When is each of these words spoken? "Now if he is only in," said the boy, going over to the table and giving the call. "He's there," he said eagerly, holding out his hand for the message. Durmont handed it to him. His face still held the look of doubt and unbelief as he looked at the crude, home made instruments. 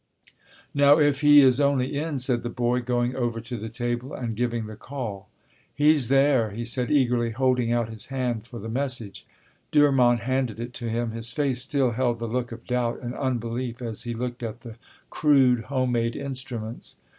"Now 0.73 0.97
if 0.97 1.21
he 1.21 1.41
is 1.41 1.59
only 1.59 1.95
in," 1.95 2.17
said 2.17 2.41
the 2.41 2.49
boy, 2.49 2.81
going 2.81 3.15
over 3.15 3.39
to 3.41 3.55
the 3.55 3.69
table 3.69 4.15
and 4.15 4.35
giving 4.35 4.65
the 4.65 4.75
call. 4.75 5.29
"He's 5.75 6.07
there," 6.07 6.49
he 6.49 6.65
said 6.65 6.89
eagerly, 6.89 7.29
holding 7.29 7.71
out 7.71 7.87
his 7.89 8.07
hand 8.07 8.47
for 8.47 8.57
the 8.57 8.67
message. 8.67 9.27
Durmont 9.71 10.21
handed 10.21 10.59
it 10.59 10.73
to 10.73 10.89
him. 10.89 11.11
His 11.11 11.31
face 11.31 11.61
still 11.61 11.91
held 11.91 12.17
the 12.17 12.25
look 12.27 12.51
of 12.51 12.65
doubt 12.65 12.99
and 13.03 13.13
unbelief 13.13 13.79
as 13.79 14.01
he 14.01 14.15
looked 14.15 14.41
at 14.41 14.61
the 14.61 14.77
crude, 15.11 15.65
home 15.65 15.91
made 15.91 16.15
instruments. 16.15 16.95